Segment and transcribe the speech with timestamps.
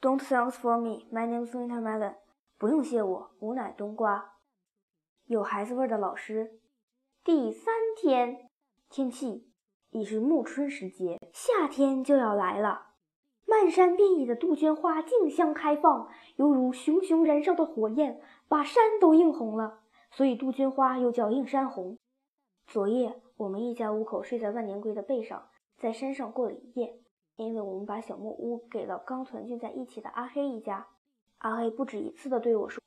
[0.00, 1.06] Don't thanks for me.
[1.10, 2.16] My name is Winter Melon.
[2.58, 4.34] 不用谢我，吾乃冬瓜。
[5.24, 6.60] 有孩子味的老师。
[7.24, 8.50] 第三天，
[8.90, 9.50] 天气
[9.90, 12.88] 已是暮春时节，夏天就要来了。
[13.46, 19.80] 漫山遍野的杜鹃花竞相开放，犹如熊熊燃烧的火焰，把山都映红了。
[20.10, 21.96] 所以杜鹃花又叫映山红。
[22.66, 27.00] 昨夜，我们一家五口睡在万年龟的背上，在山上过了一夜。
[27.36, 30.86] 因为我们把小木屋给了刚团聚在一起的阿黑一家。
[31.38, 32.82] 阿黑不止一次地对我说，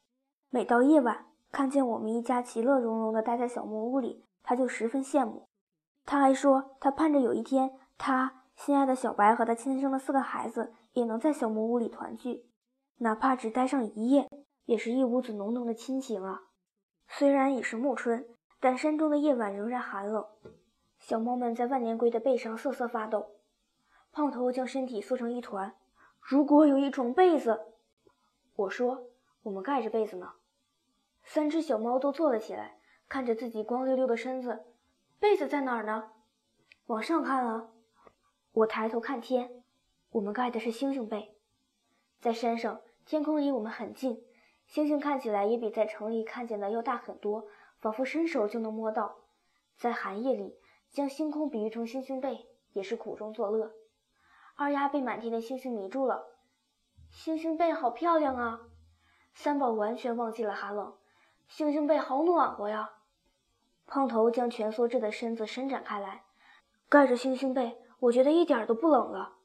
[0.49, 4.25] 每到夜晚，看见我们一家其乐融融地待在小木屋里。
[4.41, 5.47] 他就十分羡慕，
[6.05, 12.49] 他还说他盼着有一天，他心爱的小白和他亲生的四个孩子也能在小木屋里团聚，
[12.97, 14.27] 哪怕只待上一夜，
[14.65, 16.41] 也是一屋子浓浓的亲情啊。
[17.07, 18.25] 虽然已是暮春，
[18.59, 20.25] 但山中的夜晚仍然寒冷，
[20.97, 23.27] 小猫们在万年龟的背上瑟瑟发抖。
[24.11, 25.75] 胖头将身体缩成一团。
[26.19, 27.73] 如果有一种被子，
[28.55, 29.07] 我说，
[29.43, 30.33] 我们盖着被子呢。
[31.23, 32.79] 三只小猫都坐了起来。
[33.07, 34.67] 看着自己光溜溜的身子，
[35.19, 36.11] 被子在哪儿呢？
[36.85, 37.71] 往上看啊！
[38.51, 39.63] 我抬头看天，
[40.11, 41.35] 我们盖的是星星被，
[42.21, 44.23] 在山上，天空离我们很近，
[44.67, 47.47] 星星看起来也比在城里看见的要大很多，
[47.79, 49.15] 仿佛伸手就能摸到。
[49.75, 50.59] 在寒夜里，
[50.91, 53.73] 将星空比喻成星星被，也是苦中作乐。
[54.61, 56.35] 二丫被满天的星星迷住了，
[57.09, 58.59] 星星背好漂亮啊！
[59.33, 60.97] 三宝完全忘记了寒冷，
[61.47, 62.89] 星星背好暖和呀！
[63.87, 66.25] 胖头将蜷缩着的身子伸展开来，
[66.89, 69.37] 盖着星星被，我觉得一点都不冷了。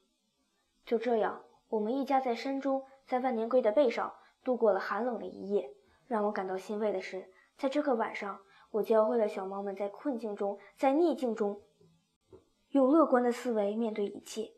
[0.85, 5.71] 就这样，我们一家在山中，在万年龟的背上度过了寒冷的一夜。
[6.09, 8.41] 让我感到欣慰的是，在这个晚上，
[8.73, 11.63] 我教会了小猫们在困境中，在逆境中，
[12.71, 14.51] 用乐观的思维面对一切。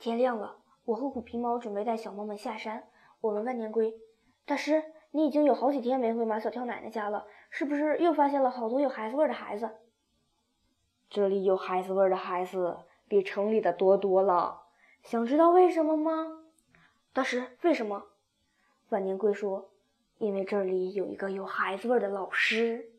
[0.00, 0.56] 天亮了，
[0.86, 2.88] 我和虎皮猫准备带小猫们下山。
[3.20, 3.94] 我问万年龟
[4.46, 9.68] ：“大师，你已经有好几天没回马小跳奶奶家了。”是不是又发现了好多有孩子味的孩子？
[11.10, 12.78] 这里有孩子味的孩子
[13.08, 14.62] 比城里的多多了。
[15.02, 16.44] 想知道为什么吗？
[17.12, 18.06] 大师，为什么？
[18.88, 19.70] 万年龟说
[20.16, 22.90] ：“因为这里有一个有孩子味的老师。”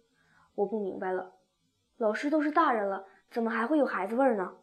[0.54, 1.34] 我不明白了，
[1.98, 4.58] 老师都是大人了，怎么还会有孩子味呢？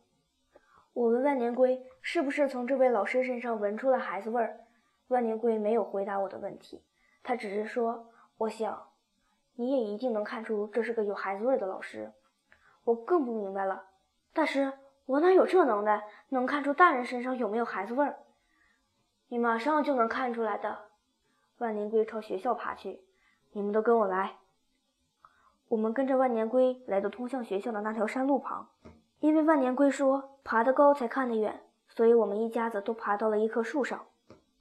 [0.98, 4.58] 我问万年龟：“是不是从这位老师身上闻出了孩子味儿？”
[5.06, 6.82] 万年龟没有回答我的问题，
[7.22, 8.88] 他只是说：“我想。”
[9.54, 12.12] 你也一定能看出这是个有孩子味的老师。
[12.82, 13.84] 我更不明白了，
[14.32, 14.72] 大师，
[15.06, 18.18] 我哪有这能耐，能看出大人身上有没有孩子味儿？
[19.28, 20.86] 你马上就能看出来的。
[21.58, 23.04] 万年龟朝学校爬去，
[23.52, 24.38] 你们都跟我来。
[25.68, 28.68] 我们跟着万年龟来到通向学校的那条山路旁，
[29.20, 34.06] 因为万年龟说爬得高才看得远，所以我们一家子都爬到了一棵树上。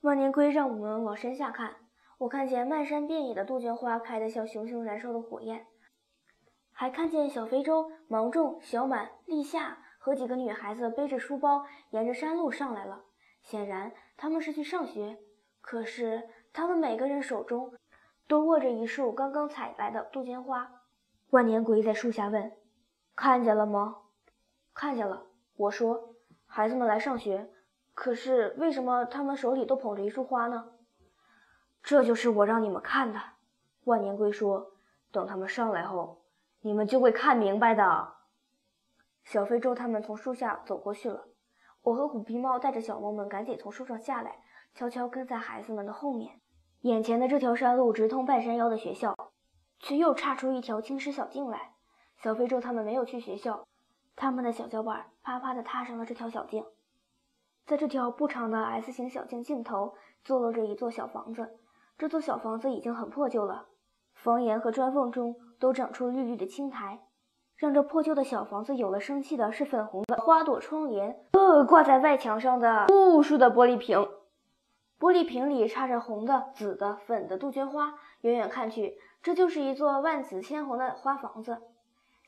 [0.02, 1.76] 万年龟让我们往山下看。
[2.20, 5.68] 我看见漫山遍野的杜鹃花开得像熊熊燃烧的火焰，
[6.72, 13.04] 还看见小非洲、芒种、小满、立夏和几个女孩子背着书包沿着山路上来了。
[13.44, 15.20] 显然他们是去上学，
[15.62, 17.72] 可是他们每个人手中
[18.28, 20.72] 都握着一束刚刚采来的杜鹃花。
[21.30, 22.52] 万年龟在树下问
[23.16, 23.98] ：“看见了吗
[24.78, 25.26] ？”“看见了。”
[25.58, 26.14] 我说
[26.46, 27.50] ：“孩子们来上学，
[27.96, 30.72] 可是为什么他们手里都捧着一束花呢？”
[31.82, 33.20] 这就是我让你们看的，
[33.86, 34.74] 万年龟说
[35.12, 36.22] ：“等他们上来后，
[36.62, 38.14] 你们就会看明白的。”
[39.26, 41.28] 小非洲他们从树下走过去了，
[41.82, 44.40] 我和虎皮猫带着小猫们赶紧从树上下来，
[44.76, 46.40] 悄悄跟在孩子们的后面。
[46.82, 49.16] 眼前的这条山路直通半山腰的学校，
[49.80, 51.74] 却又岔出一条青石小径来。
[52.18, 53.68] 小非洲他们没有去学校，
[54.18, 56.66] 他们的小脚板啪啪地踏上了这条小径。
[57.68, 61.60] 在这条不长的 S 型小径尽头，坐落着一座小房子。
[62.00, 63.68] 这座小房子已经很破旧了，
[64.16, 67.00] 房檐和砖缝中都长出绿绿的青苔。
[67.56, 74.00] 让这破旧的小房子有了生气的是粉红的花朵窗帘，呃，挂在外墙上的无数的玻璃瓶。
[75.00, 81.62] 玻璃瓶里插着红的、紫的、粉的杜鹃花，远远看去，这就是一座万紫千红的花房子。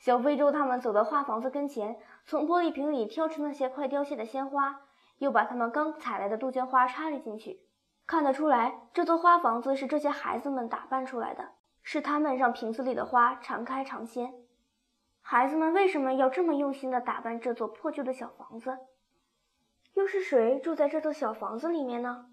[0.00, 4.80] 小非洲他们走到花房子跟前，从玻璃瓶里挑出那些快凋谢的鲜花，
[5.18, 7.60] 又把他们刚采来的杜鹃花插了进去。
[8.06, 11.50] 看得出来，这座花房子是这些孩子们打扮出来的，
[11.82, 14.32] 是他们让瓶子里的花常开常鲜。
[15.20, 18.78] 孩子们为什么要这么用心地打扮这座破旧的小房子？
[19.92, 22.26] 又是谁住在这座小房子里面呢？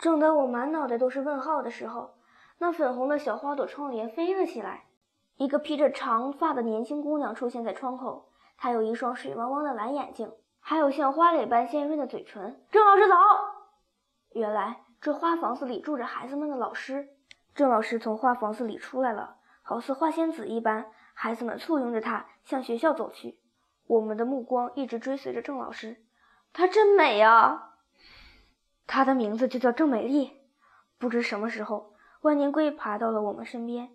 [0.00, 2.16] 正当我满脑袋都是问号的时候，
[2.58, 4.87] 那粉红的小花朵窗帘飞了起来，
[5.38, 8.28] 一个披着长发的年轻姑娘出现在窗口。
[8.56, 13.16] 她有一双水汪汪的蓝眼睛，还有像花蕾般鲜润的嘴唇，郑老师早。
[14.32, 17.08] 原来这花房子里住着孩子们的老师。
[17.54, 20.90] 郑老师从花房子里出来了，好似花仙子一般。
[21.14, 23.38] 孩子们簇拥着他向学校走去。
[23.86, 26.04] 我们的目光一直追随着郑老师。
[26.52, 27.76] 她真美啊！
[28.86, 30.42] 她的名字就叫郑美丽。
[30.98, 33.90] 不知什么时候，万年龟爬到了我们身边。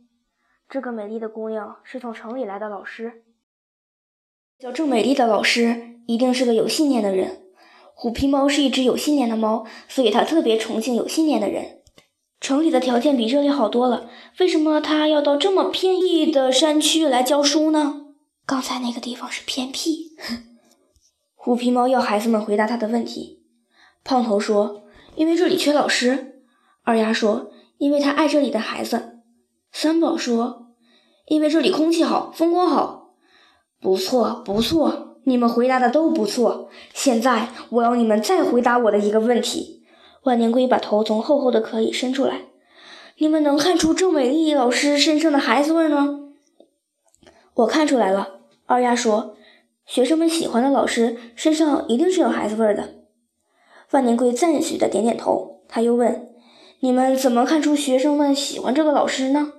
[0.73, 3.21] 这个美丽的姑娘是从城里来的老师。
[4.57, 7.43] 叫郑美丽的老师一定是个有信念的人。
[7.93, 11.83] 虎皮猫是一只有信念的猫，所以它特别崇敬有信念的人。
[12.41, 14.09] 城里的条件比这里好多了，
[14.39, 18.07] 为什么他要到这么偏僻的山区来教书呢？
[18.47, 20.17] 刚才那个地方是偏僻。
[21.37, 23.43] 虎皮猫要孩子们回答他的问题。
[24.03, 24.85] 胖头说
[25.15, 26.41] ：“因为这里缺老师。”
[26.81, 29.11] 二丫说：“因为他爱这里的孩子。”
[29.71, 30.62] 三宝说
[31.33, 33.15] ：“因为这里空气好，风光好。”
[33.81, 36.69] 不错，不错，你们回答的都不错。
[36.93, 39.83] 现在我要你们再回答我的一个问题。
[40.23, 42.41] 万年龟把头从厚厚的壳里伸出来。
[43.17, 46.19] 你们能看出郑美丽老师身上的孩子味吗？
[47.55, 48.39] 我看出来了。
[48.65, 49.35] 二丫说
[49.85, 52.95] ：“学生们喜欢的老师身上一定是有孩子味的。”
[53.91, 55.63] 万年龟赞许的点点头。
[55.67, 56.29] 他又问
[56.79, 59.51] ：“你们怎么看出学生们喜欢这个老师呢？”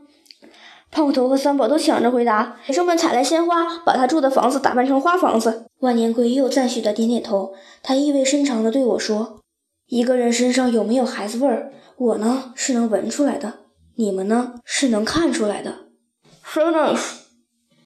[0.94, 7.52] 胖头和三宝都抢着回答：“学生们采来鲜花，把他住的房子打扮成花房子。”万年龟又赞许的点点头。
[7.82, 9.41] 他意味深长的对我说。
[9.88, 13.55] 一个人身上有没有孩子味儿，我呢是能闻出来的，
[13.96, 15.88] 你们呢是能看出来的。
[16.46, 17.23] Finish。